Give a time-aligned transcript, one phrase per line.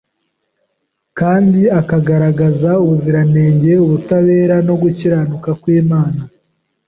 [1.19, 6.21] kandi akagaragaza ubuziranenge, ubutabera no gukiranuka kw’Imana.